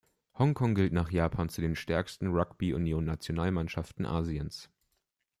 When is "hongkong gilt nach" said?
0.35-1.11